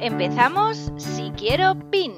[0.00, 2.12] Empezamos Si Quiero Pin.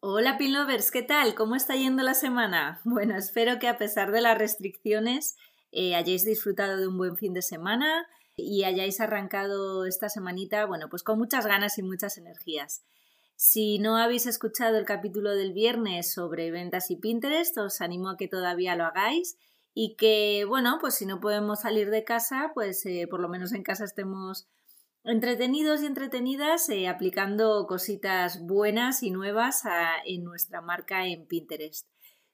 [0.00, 1.36] Hola Pin Lovers, ¿qué tal?
[1.36, 2.80] ¿Cómo está yendo la semana?
[2.84, 5.36] Bueno, espero que a pesar de las restricciones
[5.70, 10.88] eh, hayáis disfrutado de un buen fin de semana y hayáis arrancado esta semanita, bueno,
[10.88, 12.84] pues con muchas ganas y muchas energías.
[13.36, 18.16] Si no habéis escuchado el capítulo del viernes sobre ventas y Pinterest, os animo a
[18.16, 19.36] que todavía lo hagáis
[19.74, 23.52] y que, bueno, pues si no podemos salir de casa, pues eh, por lo menos
[23.52, 24.48] en casa estemos
[25.04, 29.62] entretenidos y entretenidas eh, aplicando cositas buenas y nuevas
[30.06, 31.86] en nuestra marca en Pinterest.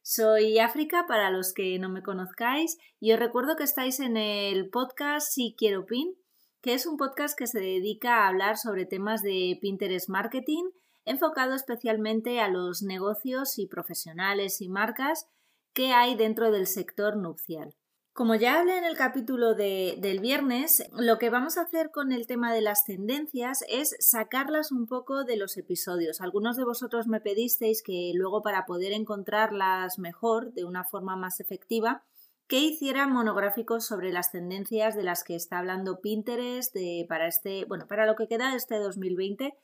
[0.03, 4.71] Soy África para los que no me conozcáis y os recuerdo que estáis en el
[4.71, 6.15] podcast Si Quiero Pin,
[6.63, 10.71] que es un podcast que se dedica a hablar sobre temas de Pinterest Marketing
[11.05, 15.27] enfocado especialmente a los negocios y profesionales y marcas
[15.73, 17.75] que hay dentro del sector nupcial.
[18.13, 22.27] Como ya hablé en el capítulo del viernes, lo que vamos a hacer con el
[22.27, 26.21] tema de las tendencias es sacarlas un poco de los episodios.
[26.21, 31.41] Algunos de vosotros me pedisteis que luego para poder encontrarlas mejor, de una forma más
[31.41, 32.03] efectiva,
[32.49, 36.77] que hiciera monográficos sobre las tendencias de las que está hablando Pinterest
[37.09, 39.55] para este, bueno, para lo que queda de este 2020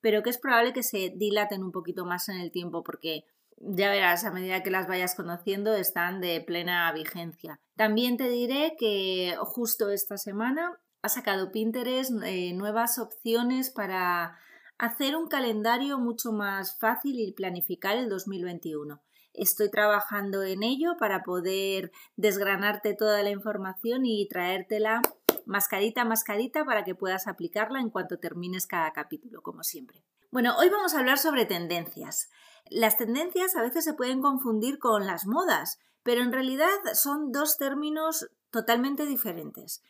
[0.00, 3.24] pero que es probable que se dilaten un poquito más en el tiempo porque
[3.58, 7.58] ya verás, a medida que las vayas conociendo, están de plena vigencia.
[7.76, 14.38] También te diré que justo esta semana ha sacado Pinterest eh, nuevas opciones para
[14.78, 19.02] hacer un calendario mucho más fácil y planificar el 2021.
[19.32, 25.02] Estoy trabajando en ello para poder desgranarte toda la información y traértela
[25.44, 30.02] mascarita mascarita para que puedas aplicarla en cuanto termines cada capítulo, como siempre.
[30.30, 32.30] Bueno, hoy vamos a hablar sobre tendencias.
[32.70, 37.56] Las tendencias a veces se pueden confundir con las modas, pero en realidad son dos
[37.56, 39.82] términos totalmente diferentes.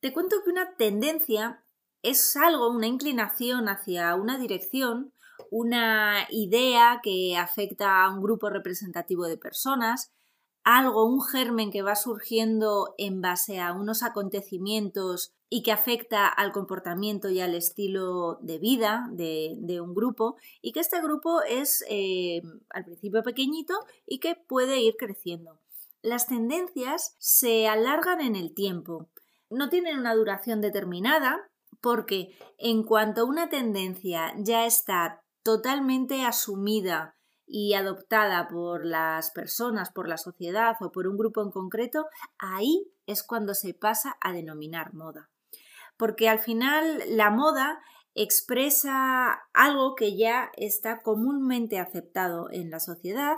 [0.00, 1.64] Te cuento que una tendencia
[2.02, 5.12] es algo, una inclinación hacia una dirección,
[5.50, 10.12] una idea que afecta a un grupo representativo de personas,
[10.64, 16.52] algo, un germen que va surgiendo en base a unos acontecimientos y que afecta al
[16.52, 22.42] comportamiento y al estilo de vida de, un grupo y que este grupo es eh,
[22.70, 23.74] al principio pequeñito
[24.06, 25.60] y que puede ir creciendo.
[26.00, 29.10] Las tendencias se alargan en el tiempo,
[29.50, 31.50] no tienen una duración determinada
[31.80, 37.16] porque en cuanto una tendencia ya está totalmente asumida
[37.54, 42.06] y adoptada por las personas, por la sociedad o por un grupo en concreto,
[42.38, 45.28] ahí es cuando se pasa a denominar moda.
[45.98, 47.78] Porque al final la moda
[48.14, 53.36] expresa algo que ya está comúnmente aceptado en la sociedad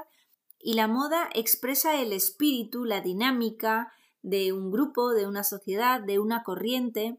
[0.61, 3.93] y la moda expresa el espíritu, la dinámica
[4.23, 7.19] de un grupo, de una sociedad, de una corriente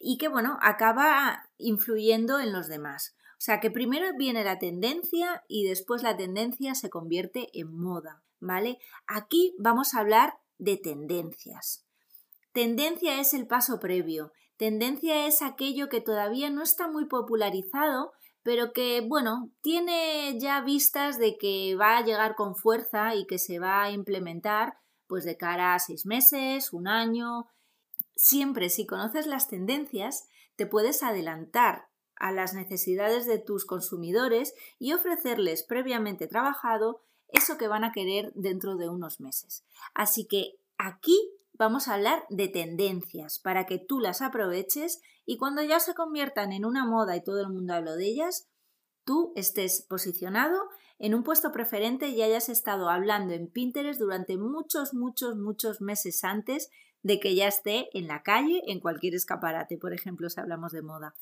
[0.00, 3.14] y que bueno, acaba influyendo en los demás.
[3.42, 8.22] O sea que primero viene la tendencia y después la tendencia se convierte en moda,
[8.38, 8.78] ¿vale?
[9.08, 11.84] Aquí vamos a hablar de tendencias.
[12.52, 14.30] Tendencia es el paso previo.
[14.56, 18.12] Tendencia es aquello que todavía no está muy popularizado,
[18.44, 23.40] pero que, bueno, tiene ya vistas de que va a llegar con fuerza y que
[23.40, 24.74] se va a implementar
[25.08, 27.48] pues de cara a seis meses, un año.
[28.14, 31.88] Siempre si conoces las tendencias, te puedes adelantar
[32.22, 38.32] a las necesidades de tus consumidores y ofrecerles previamente trabajado eso que van a querer
[38.34, 39.64] dentro de unos meses.
[39.92, 41.18] Así que aquí
[41.54, 46.52] vamos a hablar de tendencias para que tú las aproveches y cuando ya se conviertan
[46.52, 48.48] en una moda y todo el mundo habla de ellas,
[49.04, 50.68] tú estés posicionado
[51.00, 56.22] en un puesto preferente y hayas estado hablando en Pinterest durante muchos, muchos, muchos meses
[56.22, 56.70] antes
[57.02, 60.82] de que ya esté en la calle, en cualquier escaparate, por ejemplo, si hablamos de
[60.82, 61.16] moda.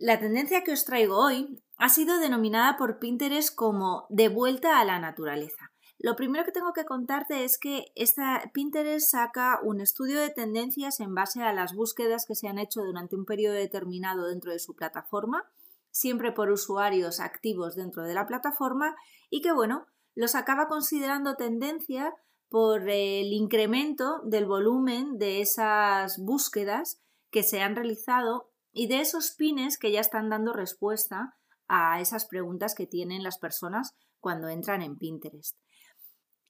[0.00, 4.84] La tendencia que os traigo hoy ha sido denominada por Pinterest como de vuelta a
[4.84, 5.72] la naturaleza.
[5.98, 11.00] Lo primero que tengo que contarte es que esta Pinterest saca un estudio de tendencias
[11.00, 14.60] en base a las búsquedas que se han hecho durante un periodo determinado dentro de
[14.60, 15.50] su plataforma,
[15.90, 18.94] siempre por usuarios activos dentro de la plataforma
[19.30, 22.14] y que bueno, los acaba considerando tendencia
[22.48, 27.02] por el incremento del volumen de esas búsquedas
[27.32, 31.34] que se han realizado y de esos pines que ya están dando respuesta
[31.66, 35.58] a esas preguntas que tienen las personas cuando entran en Pinterest.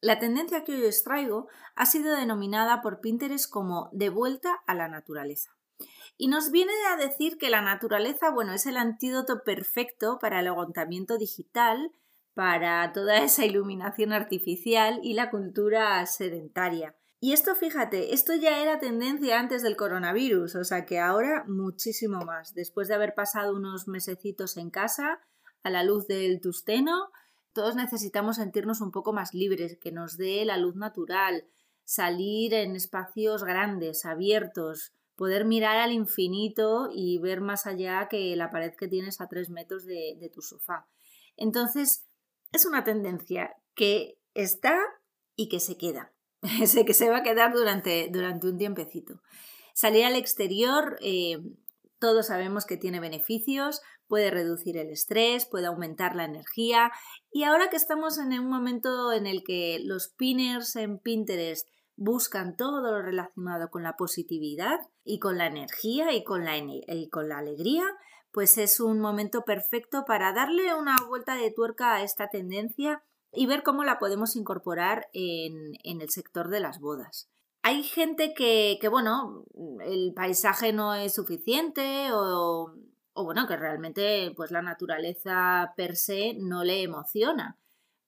[0.03, 4.75] La tendencia que hoy os traigo ha sido denominada por Pinterest como de vuelta a
[4.75, 5.57] la naturaleza.
[6.19, 10.49] Y nos viene a decir que la naturaleza, bueno, es el antídoto perfecto para el
[10.49, 11.93] agotamiento digital,
[12.35, 16.95] para toda esa iluminación artificial y la cultura sedentaria.
[17.20, 22.20] Y esto, fíjate, esto ya era tendencia antes del coronavirus, o sea que ahora muchísimo
[22.20, 22.55] más.
[22.55, 25.20] Después de haber pasado unos mesecitos en casa,
[25.65, 27.11] a la luz del tusteno,
[27.53, 31.44] todos necesitamos sentirnos un poco más libres, que nos dé la luz natural,
[31.85, 38.50] salir en espacios grandes, abiertos, poder mirar al infinito y ver más allá que la
[38.50, 40.87] pared que tienes a tres metros de, de tu sofá.
[41.37, 42.06] Entonces,
[42.53, 44.79] es una tendencia que está
[45.35, 46.12] y que se queda.
[46.67, 49.20] Sé que se va a quedar durante, durante un tiempecito.
[49.75, 51.38] Salir al exterior, eh,
[51.99, 56.90] todos sabemos que tiene beneficios, puede reducir el estrés, puede aumentar la energía
[57.31, 62.56] y ahora que estamos en un momento en el que los pinners en Pinterest buscan
[62.56, 67.29] todo lo relacionado con la positividad y con la energía y con la, y con
[67.29, 67.85] la alegría,
[68.31, 73.02] pues es un momento perfecto para darle una vuelta de tuerca a esta tendencia
[73.38, 77.29] y ver cómo la podemos incorporar en, el sector de las bodas.
[77.62, 79.44] Hay gente que, que, bueno,
[79.87, 82.75] el paisaje no es suficiente o,
[83.12, 87.56] o, bueno, que realmente pues la naturaleza per se no le emociona,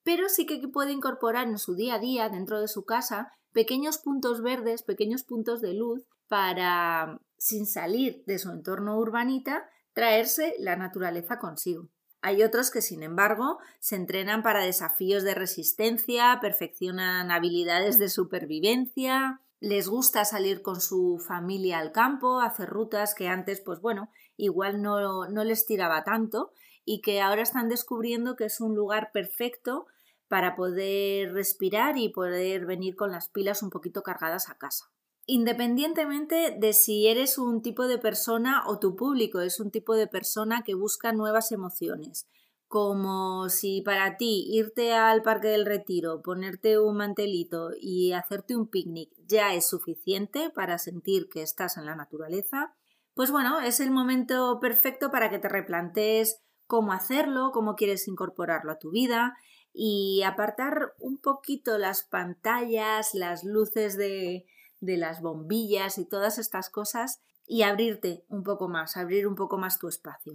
[0.02, 3.98] pero sí que puede incorporar en su día a día, dentro de su casa, pequeños
[3.98, 10.74] puntos verdes, pequeños puntos de luz para, sin salir de su entorno urbanita, traerse la
[10.74, 11.88] naturaleza consigo.
[12.22, 19.40] Hay otros que, sin embargo, se entrenan para desafíos de resistencia, perfeccionan habilidades de supervivencia,
[19.58, 24.82] les gusta salir con su familia al campo, hacer rutas que antes, pues bueno, igual
[24.82, 26.52] no, no les tiraba tanto
[26.84, 29.86] y que ahora están descubriendo que es un lugar perfecto
[30.28, 34.90] para poder respirar y poder venir con las pilas un poquito cargadas a casa
[35.30, 40.08] independientemente de si eres un tipo de persona o tu público es un tipo de
[40.08, 42.26] persona que busca nuevas emociones,
[42.66, 48.66] como si para ti irte al Parque del Retiro, ponerte un mantelito y hacerte un
[48.66, 52.74] picnic ya es suficiente para sentir que estás en la naturaleza,
[53.14, 58.72] pues bueno, es el momento perfecto para que te replantees cómo hacerlo, cómo quieres incorporarlo
[58.72, 59.36] a tu vida
[59.72, 64.46] y apartar un poquito las pantallas, las luces de,
[64.80, 69.58] de las bombillas y todas estas cosas y abrirte un poco más, abrir un poco
[69.58, 70.34] más tu espacio.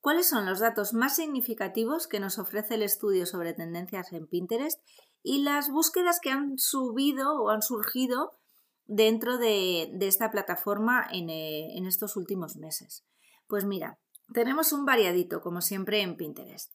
[0.00, 4.80] ¿Cuáles son los datos más significativos que nos ofrece el estudio sobre tendencias en Pinterest
[5.22, 8.38] y las búsquedas que han subido o han surgido
[8.86, 13.04] dentro de, esta plataforma eh, en, estos últimos meses?
[13.48, 13.98] Pues mira,
[14.32, 16.72] tenemos un variadito, como siempre, en Pinterest.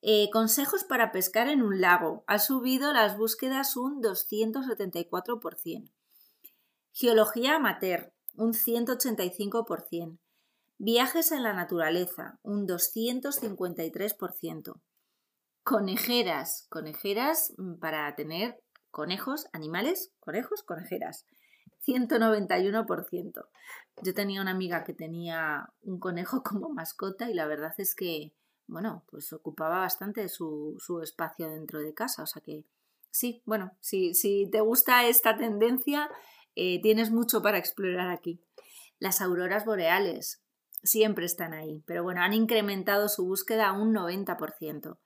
[0.00, 2.24] Eh, consejos para pescar en un lago.
[2.26, 5.92] Ha subido las búsquedas un 274%.
[6.94, 10.18] Geología amateur, un 185%.
[10.76, 14.78] Viajes en la naturaleza, un 253%.
[15.64, 21.24] Conejeras, conejeras mm, para tener conejos, animales, conejos, conejeras,
[21.86, 23.48] 191%.
[24.02, 28.34] Yo tenía una amiga que tenía un conejo como mascota y la verdad es que,
[28.66, 32.22] bueno, pues ocupaba bastante su, su espacio dentro de casa.
[32.22, 32.66] O sea que
[33.10, 36.10] sí, bueno, si, si te gusta esta tendencia,
[36.54, 38.40] eh, tienes mucho para explorar aquí.
[38.98, 40.42] Las auroras boreales
[40.82, 44.96] siempre están ahí, pero bueno, han incrementado su búsqueda a un 90%.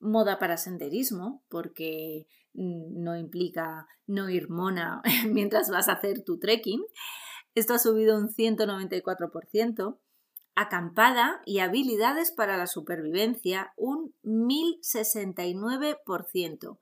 [0.00, 6.38] Moda para senderismo, porque mm, no implica no ir mona mientras vas a hacer tu
[6.38, 6.82] trekking.
[7.54, 9.98] Esto ha subido un 194%.
[10.54, 16.78] Acampada y habilidades para la supervivencia, un 1069%.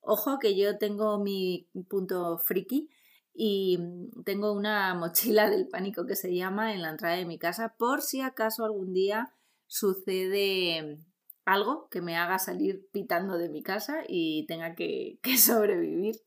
[0.00, 2.90] Ojo que yo tengo mi punto friki
[3.36, 7.38] y mm, tengo una mochila del pánico que se llama en la entrada de mi
[7.38, 9.32] casa por si acaso algún día
[9.66, 10.98] sucede
[11.44, 16.20] algo que me haga salir pitando de mi casa y tenga que, que sobrevivir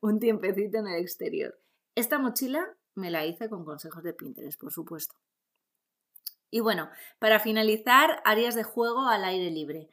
[0.00, 1.58] un tiempecito en el exterior.
[1.94, 5.14] Esta mochila me la hice con consejos de Pinterest, por supuesto.
[6.50, 9.90] Y bueno, para finalizar, áreas de juego al aire libre.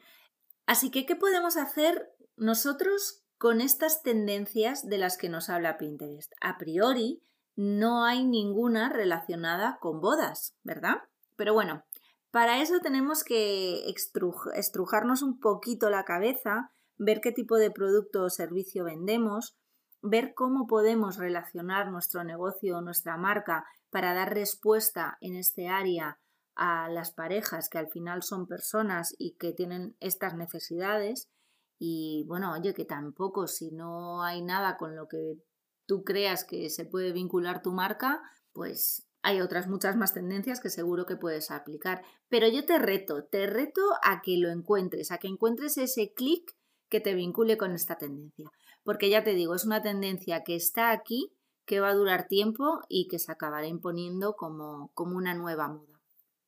[0.66, 6.34] Así que, ¿qué podemos hacer nosotros con estas tendencias de las que nos habla Pinterest?
[6.42, 7.22] A priori,
[7.56, 10.98] no hay ninguna relacionada con bodas, ¿verdad?
[11.36, 11.84] Pero bueno,
[12.32, 18.30] para eso tenemos que estrujarnos un poquito la cabeza, ver qué tipo de producto o
[18.30, 19.56] servicio vendemos,
[20.02, 26.20] ver cómo podemos relacionar nuestro negocio o nuestra marca para dar respuesta en este área
[26.56, 31.30] a las parejas que al final son personas y que tienen estas necesidades.
[31.78, 35.38] Y bueno, oye, que tampoco si no hay nada con lo que
[35.86, 38.22] tú creas que se puede vincular tu marca,
[38.54, 42.04] pues hay otras muchas más tendencias que seguro que puedes aplicar.
[42.30, 46.56] Pero yo te reto, te reto a que lo encuentres, a que encuentres ese clic
[46.90, 48.52] que te vincule con esta tendencia.
[48.84, 51.34] Porque ya te digo, es una tendencia que está aquí,
[51.66, 55.95] que va a durar tiempo y que se acabará imponiendo como, como una nueva moda.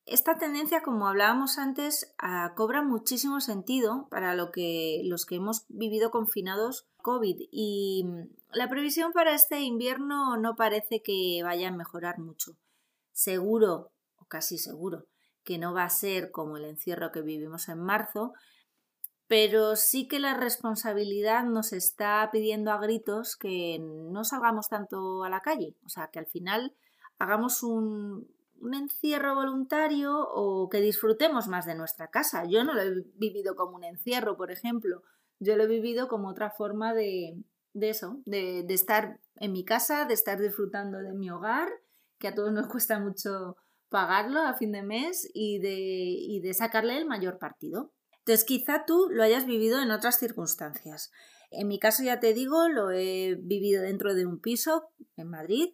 [0.08, 5.66] Esta tendencia, como hablábamos antes, ah, cobra muchísimo sentido para lo que, los que hemos
[5.68, 11.74] vivido confinados COVID y mm, la previsión para este invierno no parece que vaya a
[11.74, 12.56] mejorar mucho.
[13.12, 15.08] Seguro, o casi seguro,
[15.44, 18.32] que no va a ser como el encierro que vivimos en marzo,
[19.28, 25.30] pero sí que la responsabilidad nos está pidiendo a gritos que no salgamos tanto a
[25.30, 26.78] la calle, o sea, que al final
[27.20, 32.46] hagamos un, un encierro voluntario o que disfrutemos más de nuestra casa.
[32.46, 35.04] Yo no lo he vivido como un encierro, por ejemplo,
[35.40, 39.64] yo lo he vivido como otra forma de, de eso, de, de estar en mi
[39.64, 41.70] casa, de estar disfrutando de mi hogar,
[42.18, 43.58] que a todos nos cuesta mucho
[43.90, 47.94] pagarlo a fin de mes y de, y de sacarle el mayor partido.
[48.20, 51.12] Entonces, quizá tú lo hayas vivido en otras circunstancias.
[51.50, 55.70] En mi caso, ya te digo, lo he vivido dentro de un piso en Madrid,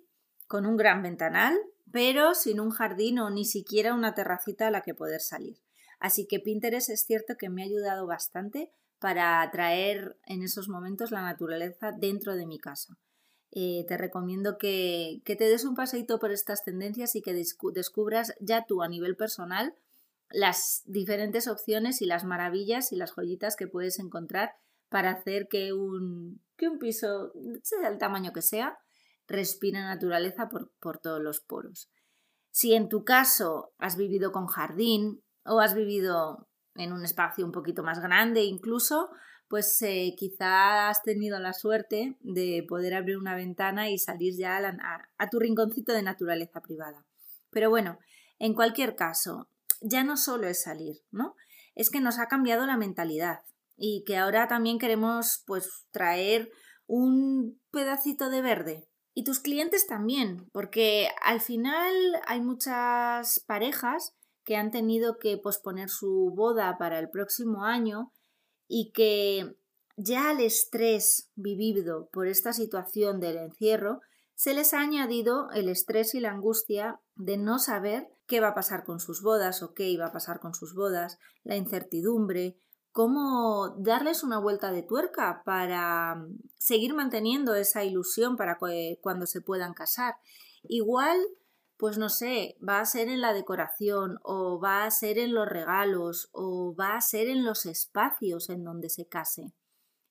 [0.45, 1.57] con un gran ventanal,
[1.93, 5.59] pero sin un jardín o ni siquiera una terracita a la que poder salir.
[6.00, 11.12] Así que Pinterest es cierto que me ha ayudado bastante para atraer en esos momentos
[11.12, 12.97] la naturaleza dentro de mi casa.
[13.51, 18.33] Eh, te recomiendo que, que, te des un paseito por estas tendencias y que descubras
[18.39, 19.75] ya tú a nivel personal
[20.31, 24.55] las diferentes opciones y las maravillas y las joyitas que puedes encontrar
[24.89, 28.79] para hacer que un, que un piso, sea el tamaño que sea,
[29.27, 31.89] respire naturaleza por, por todos los poros.
[32.51, 37.51] Si en tu caso has vivido con jardín o has vivido en un espacio un
[37.51, 39.10] poquito más grande incluso,
[39.48, 44.58] pues eh, quizá has tenido la suerte de poder abrir una ventana y salir ya
[44.58, 47.06] a, a, tu rinconcito de naturaleza privada.
[47.51, 48.00] Pero bueno,
[48.39, 49.48] en cualquier caso,
[49.82, 51.36] ya no solo es salir, ¿no?
[51.75, 53.42] Es que nos ha cambiado la mentalidad
[53.75, 56.51] y que ahora también queremos pues traer
[56.88, 58.88] un pedacito de verde.
[59.13, 61.93] Y tus clientes también, porque al final
[62.25, 68.12] hay muchas parejas que han tenido que posponer su boda para el próximo año
[68.67, 69.55] y que
[69.96, 74.01] ya al estrés vivido por esta situación del encierro
[74.36, 78.55] se les ha añadido el estrés y la angustia de no saber qué va a
[78.55, 82.58] pasar con sus bodas o qué iba a pasar con sus bodas, la incertidumbre,
[82.93, 88.57] cómo darles una vuelta de tuerca para mm, seguir manteniendo esa ilusión para
[89.01, 90.15] cuando se puedan casar.
[90.62, 91.19] Igual,
[91.75, 95.50] pues no sé, va a ser en la decoración o va a ser en los
[95.50, 99.53] regalos o va a ser en los espacios en donde se case.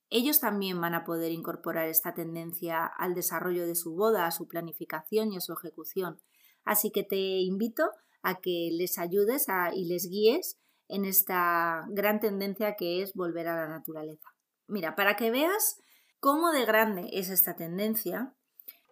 [0.09, 4.47] Ellos también van a poder incorporar esta tendencia al desarrollo de su boda, a su
[4.47, 6.19] planificación y a su ejecución.
[6.65, 7.89] Así que te invito
[8.21, 10.59] a que les ayudes y les guíes
[10.93, 14.29] en esta gran tendencia que es volver a la naturaleza.
[14.67, 15.79] Mira, para que veas
[16.19, 18.33] cómo de grande es esta tendencia,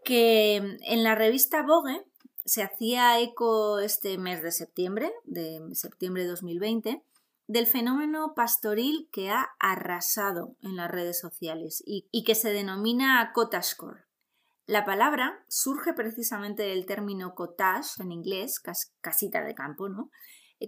[0.04, 2.04] que en la revista Vogue
[2.44, 7.04] se hacía eco este mes de septiembre, de septiembre de 2020,
[7.48, 13.32] del fenómeno pastoril que ha arrasado en las redes sociales y, y que se denomina
[13.34, 14.06] cottagecore.
[14.66, 18.62] La palabra surge precisamente del término cottage en inglés,
[19.02, 20.10] casita de campo, ¿no?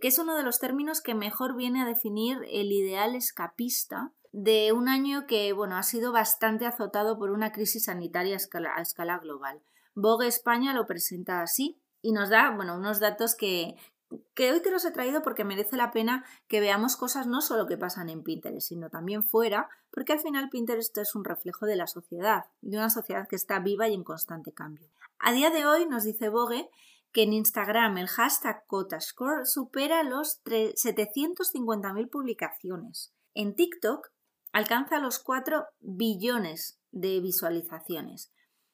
[0.01, 4.71] Que es uno de los términos que mejor viene a definir el ideal escapista de
[4.73, 8.81] un año que bueno, ha sido bastante azotado por una crisis sanitaria a escala, a
[8.81, 9.61] escala global.
[9.93, 13.75] Vogue España lo presenta así y nos da bueno, unos datos que,
[14.33, 17.67] que hoy te los he traído porque merece la pena que veamos cosas no solo
[17.67, 21.75] que pasan en Pinterest, sino también fuera, porque al final Pinterest es un reflejo de
[21.75, 24.89] la sociedad, de una sociedad que está viva y en constante cambio.
[25.19, 26.69] A día de hoy nos dice Vogue
[27.13, 33.13] que en Instagram el hashtag Cotascore supera los 750.000 publicaciones.
[33.35, 34.07] En TikTok
[34.51, 38.31] alcanza los 4 billones de visualizaciones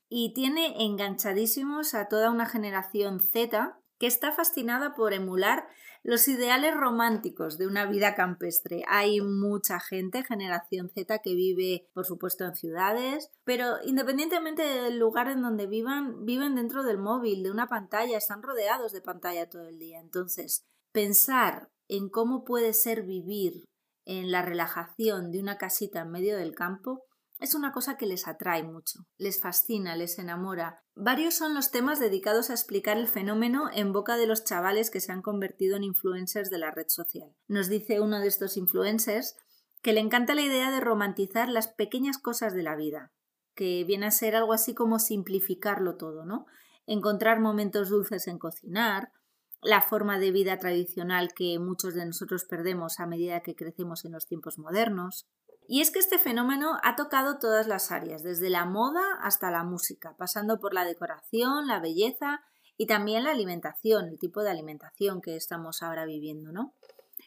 [0.09, 5.67] y tiene enganchadísimos a toda una generación Z que está fascinada por emular
[6.03, 8.83] los ideales románticos de una vida campestre.
[8.87, 15.27] Hay mucha gente, generación Z, que vive, por supuesto, en ciudades, pero independientemente del lugar
[15.27, 19.67] en donde vivan, viven dentro del móvil, de una pantalla, están rodeados de pantalla todo
[19.67, 19.99] el día.
[19.99, 23.65] Entonces, pensar en cómo puede ser vivir
[24.05, 27.03] en la relajación de una casita en medio del campo
[27.39, 30.83] es una cosa que les atrae mucho, les fascina, les enamora.
[30.93, 34.99] Varios son los temas dedicados a explicar el fenómeno en boca de los chavales que
[34.99, 37.33] se han convertido en influencers de la red social.
[37.47, 39.37] Nos dice uno de estos influencers
[39.81, 43.13] que le encanta la idea de romantizar las pequeñas cosas de la vida,
[43.55, 46.45] que viene a ser algo así como simplificarlo todo, ¿no?
[46.85, 49.13] Encontrar momentos dulces en cocinar,
[49.61, 54.13] la forma de vida tradicional que muchos de nosotros perdemos a medida que crecemos en
[54.13, 55.27] los tiempos modernos,
[55.71, 59.63] y es que este fenómeno ha tocado todas las áreas, desde la moda hasta la
[59.63, 62.41] música, pasando por la decoración, la belleza
[62.75, 66.73] y también la alimentación, el tipo de alimentación que estamos ahora viviendo, ¿no?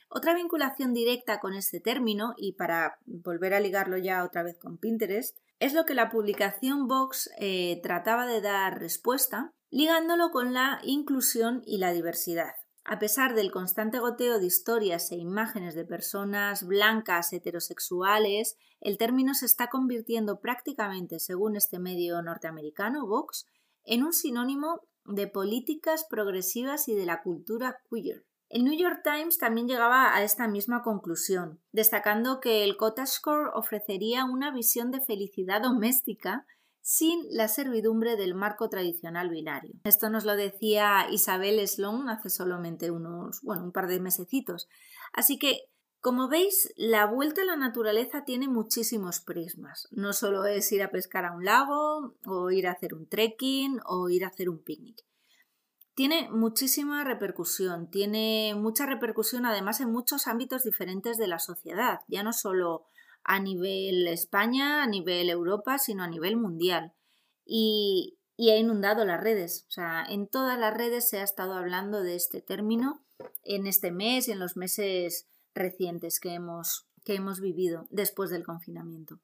[0.08, 4.76] Otra vinculación directa con este término, y para volver a ligarlo ya otra vez con
[4.76, 10.80] Pinterest, es lo que la publicación Vox eh, trataba de dar respuesta, ligándolo con la
[10.82, 12.56] inclusión y la diversidad.
[12.84, 19.34] A pesar del constante goteo de historias e imágenes de personas blancas heterosexuales, el término
[19.34, 23.46] se está convirtiendo prácticamente, según este medio norteamericano, Vox,
[23.84, 28.24] en un sinónimo de políticas progresivas y de la cultura queer.
[28.48, 34.24] El New York Times también llegaba a esta misma conclusión, destacando que el cottagecore ofrecería
[34.24, 36.46] una visión de felicidad doméstica
[36.82, 39.74] sin la servidumbre del marco tradicional binario.
[39.84, 44.68] Esto nos lo decía Isabel Sloan hace solamente unos, bueno, un par de mesecitos.
[45.12, 45.60] Así que,
[46.00, 49.86] como veis, la vuelta a la naturaleza tiene muchísimos prismas.
[49.92, 53.80] No solo es ir a pescar a un lago, o ir a hacer un trekking,
[53.86, 55.04] o ir a hacer un picnic.
[55.94, 62.22] Tiene muchísima repercusión, tiene mucha repercusión además en muchos ámbitos diferentes de la sociedad, ya
[62.22, 62.86] no solo
[63.24, 66.92] a nivel España, a nivel Europa, sino a nivel mundial.
[67.44, 69.66] Y, ha inundado las redes.
[69.68, 73.00] O sea, en todas las redes se ha estado hablando de este término
[73.44, 78.44] en este mes y en los meses recientes que hemos, que hemos vivido después del
[78.44, 79.20] confinamiento.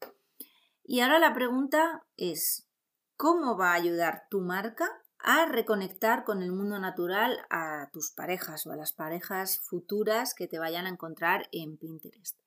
[0.84, 2.68] Y ahora la pregunta es,
[3.16, 8.66] ¿cómo va a ayudar tu marca a reconectar con el mundo natural a tus parejas
[8.66, 12.38] o a las parejas futuras que te vayan a encontrar en Pinterest?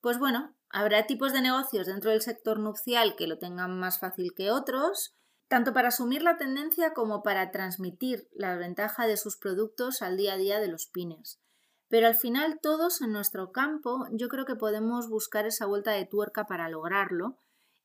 [0.00, 4.32] Pues bueno, habrá tipos de negocios dentro del sector nupcial que lo tengan más fácil
[4.34, 5.14] que otros,
[5.48, 10.34] tanto para asumir la tendencia como para transmitir la ventaja de sus productos al día
[10.34, 11.40] a día de los pines.
[11.88, 16.04] Pero al final todos en nuestro campo yo creo que podemos buscar esa vuelta de
[16.04, 17.38] tuerca para lograrlo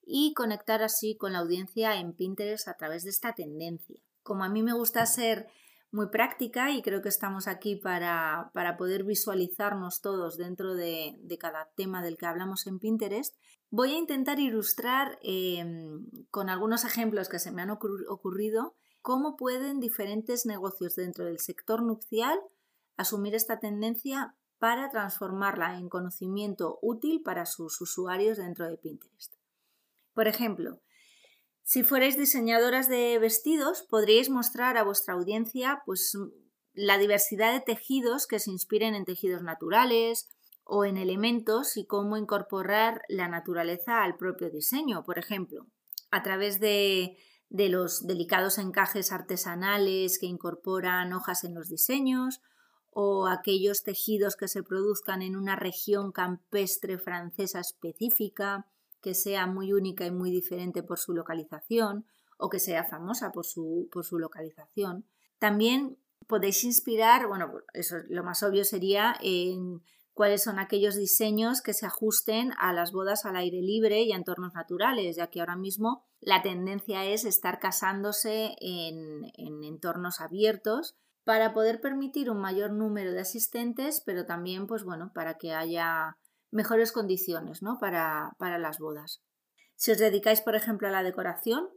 [0.06, 4.02] y conectar así con la audiencia en Pinterest a través de esta tendencia.
[4.22, 5.48] Como a mí me gusta ser
[5.94, 12.02] muy práctica y creo que estamos aquí para, poder visualizarnos todos dentro de, cada tema
[12.02, 13.36] del que hablamos en Pinterest.
[13.70, 19.80] Voy a intentar ilustrar em, con algunos ejemplos que se me han ocurrido cómo pueden
[19.80, 22.40] diferentes negocios dentro del sector nupcial
[22.98, 29.34] asumir esta tendencia para transformarla en conocimiento útil para sus usuarios dentro de Pinterest.
[30.14, 30.80] Por ejemplo,
[31.64, 36.18] si fuerais diseñadoras de vestidos, podríais mostrar a vuestra audiencia pues,
[36.74, 40.28] la diversidad de tejidos que se inspiren en tejidos naturales
[40.66, 45.68] o en elementos y cómo incorporar la naturaleza al propio diseño, por ejemplo,
[46.12, 47.18] a través de,
[47.50, 52.42] de los delicados encajes artesanales que incorporan hojas en los diseños
[52.90, 58.68] o aquellos tejidos que se produzcan en una región campestre francesa específica
[59.04, 62.06] que sea muy única y muy diferente por su localización
[62.38, 65.06] o que sea famosa por su, por su localización.
[65.40, 71.74] También podéis inspirar, bueno, eso lo más obvio sería en cuáles son aquellos diseños que
[71.74, 75.58] se ajusten a las bodas al aire libre y a entornos naturales, ya que ahora
[75.58, 82.72] mismo la tendencia es estar casándose en, en entornos abiertos para poder permitir un mayor
[82.72, 86.18] número de asistentes, pero también, pues bueno, para que haya
[86.54, 87.78] mejores condiciones ¿no?
[87.80, 89.22] para, las bodas.
[89.76, 91.68] Si os dedicáis, por ejemplo, a la decoración,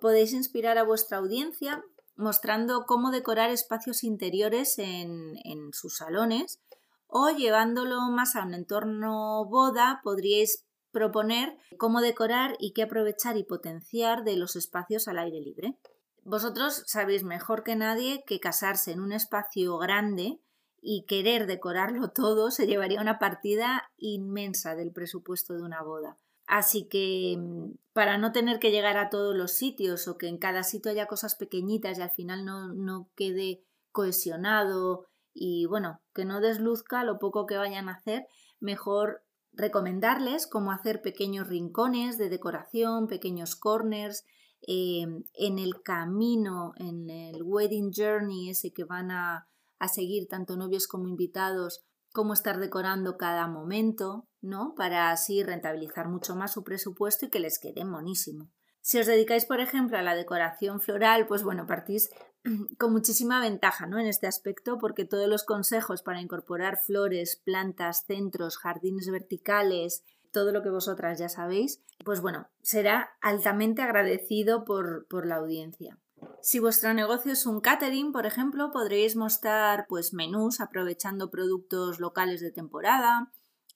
[0.00, 1.84] podéis inspirar a vuestra audiencia
[2.16, 6.60] mostrando cómo decorar espacios interiores en, en, sus salones
[7.06, 13.44] o llevándolo más a un entorno boda, podríais proponer cómo decorar y qué aprovechar y
[13.44, 15.78] potenciar de los espacios al aire libre.
[16.24, 20.40] Vosotros sabéis mejor que nadie que casarse en un espacio grande
[20.82, 26.18] y querer decorarlo todo se llevaría una partida inmensa del presupuesto de una boda.
[26.46, 30.38] Así que mm, para no tener que llegar a todos los sitios o que en
[30.38, 36.24] cada sitio haya cosas pequeñitas y al final no, no quede cohesionado y bueno, que
[36.24, 38.26] no desluzca lo poco que vayan a hacer,
[38.60, 44.24] mejor recomendarles cómo hacer pequeños rincones de decoración, pequeños corners,
[44.66, 49.48] eh, en el camino, en el wedding journey ese que van a,
[49.82, 54.74] a seguir tanto novios como invitados, cómo estar decorando cada momento, ¿no?
[54.76, 58.48] Para así rentabilizar mucho más su presupuesto y que les quede monísimo.
[58.80, 62.10] Si os dedicáis, por ejemplo, a la decoración floral, pues bueno, partís
[62.78, 63.98] con muchísima ventaja ¿no?
[63.98, 70.52] en este aspecto porque todos los consejos para incorporar flores, plantas, centros, jardines verticales, todo
[70.52, 75.98] lo que vosotras ya sabéis, pues bueno, será altamente agradecido por, por la audiencia.
[76.42, 82.40] Si vuestro negocio es un catering, por ejemplo, podréis mostrar pues menús aprovechando productos locales
[82.40, 83.30] de temporada,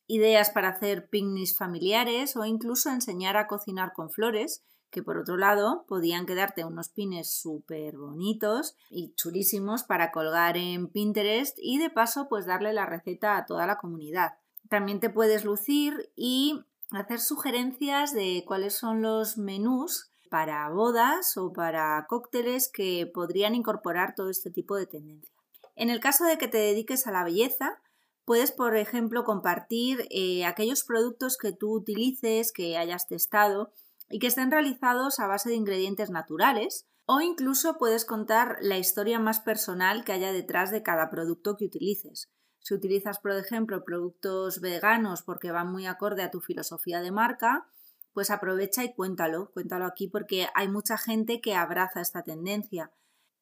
[0.09, 5.37] ideas para hacer picnics familiares o incluso enseñar a cocinar con flores, que por otro
[5.37, 11.91] lado podían quedarte unos pines súper bonitos y chulísimos para colgar en Pinterest y de
[11.91, 14.39] paso pues darle la receta a toda la comunidad.
[14.69, 21.53] También te puedes lucir y hacer sugerencias de cuáles son los menús para bodas o
[21.53, 25.35] para cócteles que podrían incorporar todo este tipo de tendencia.
[25.75, 27.81] En el caso de que te dediques a la belleza,
[28.25, 33.73] puedes, por ejemplo, compartir eh, aquellos productos que tú utilices, que hayas testado
[34.11, 39.19] y que estén realizados a base de ingredientes naturales, o incluso puedes contar la historia
[39.21, 42.29] más personal que haya detrás de cada producto que utilices.
[42.59, 47.69] Si utilizas, por ejemplo, productos veganos porque van muy acorde a tu filosofía de marca,
[48.17, 52.91] pues aprovecha y cuéntalo, cuéntalo aquí porque hay mucha gente que abraza esta tendencia.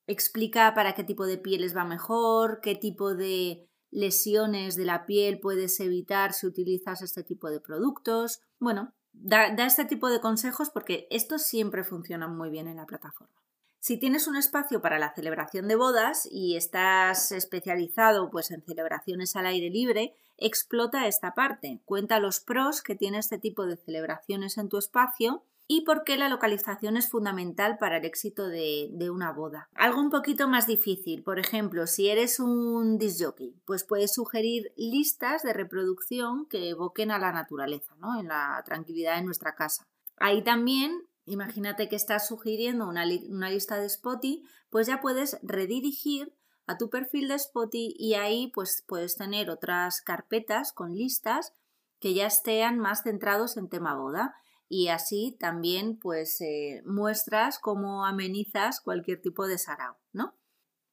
[0.09, 5.39] Explica para qué tipo de pieles va mejor, qué tipo de lesiones de la piel
[5.39, 8.41] puedes evitar si utilizas este tipo de productos.
[8.59, 12.87] Bueno, da, da este tipo de consejos porque estos siempre funcionan muy bien en la
[12.87, 13.45] plataforma.
[13.79, 19.37] Si tienes un espacio para la celebración de bodas y estás especializado pues en celebraciones
[19.37, 21.81] al aire libre, explota esta parte.
[21.85, 26.17] Cuenta los pros que tiene este tipo de celebraciones en tu espacio y por qué
[26.17, 29.69] la localización es fundamental para el éxito de, una boda.
[29.75, 34.73] Algo un poquito más difícil, por ejemplo, si eres un disc jockey, pues puedes sugerir
[34.77, 38.21] listas de reproducción que evoquen a la naturaleza, ¿no?
[38.21, 39.87] En la tranquilidad de nuestra casa.
[40.19, 46.35] Ahí también Imagínate que estás sugiriendo una, lista de Spotify, pues ya puedes redirigir
[46.67, 51.53] a tu perfil de Spotify y ahí pues puedes tener otras carpetas con listas
[52.01, 54.35] que ya estén más centrados en tema boda
[54.69, 60.35] y así también pues eh, muestras cómo amenizas cualquier tipo de sarao, ¿no?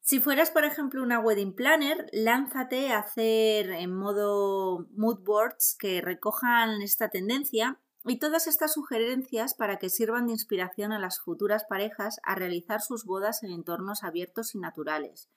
[0.04, 6.02] Si fueras, por ejemplo, una wedding planner, lánzate a hacer en modo mood boards que
[6.02, 11.66] recojan esta tendencia y todas estas sugerencias para que sirvan de inspiración a las futuras
[11.66, 15.30] parejas a realizar sus bodas en entornos abiertos y naturales.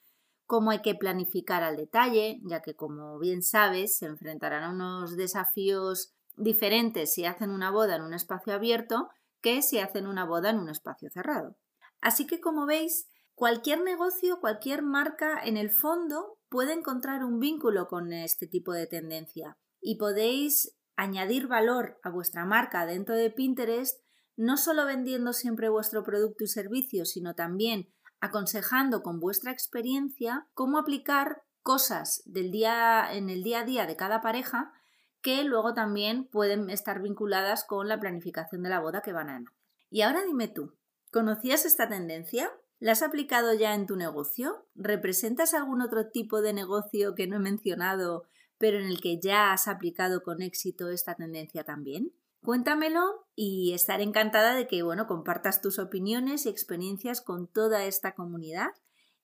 [0.46, 5.16] Cómo hay que planificar al detalle, ya que como bien sabes, se enfrentarán a unos
[5.16, 9.08] desafíos diferentes si hacen una boda en un espacio abierto
[9.40, 11.56] que si hacen una boda en un espacio cerrado.
[12.00, 17.88] Así que como veis, cualquier negocio, cualquier marca en el fondo puede encontrar un vínculo
[17.88, 24.00] con este tipo de tendencia y podéis añadir valor a vuestra marca dentro de Pinterest,
[24.36, 27.93] no solo vendiendo siempre vuestro producto y servicio, sino también
[28.24, 33.96] aconsejando con vuestra experiencia cómo aplicar cosas del día en el día a día de
[33.96, 34.72] cada pareja
[35.20, 39.36] que luego también pueden estar vinculadas con la planificación de la boda que van a
[39.36, 39.48] hacer.
[39.90, 40.74] Y ahora dime tú,
[41.10, 42.50] ¿conocías esta tendencia?
[42.78, 44.66] ¿La has aplicado ya en tu negocio?
[44.74, 48.24] ¿Representas algún otro tipo de negocio que no he mencionado
[48.58, 52.12] pero en el que ya has aplicado con éxito esta tendencia también?
[52.44, 58.14] Cuéntamelo y estaré encantada de que bueno, compartas tus opiniones y experiencias con toda esta
[58.14, 58.68] comunidad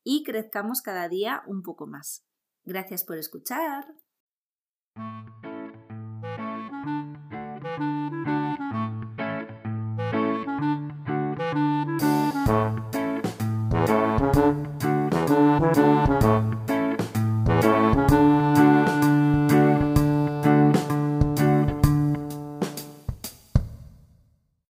[0.02, 2.24] y crezcamos cada día un poco más.
[2.64, 3.84] Gracias por escuchar.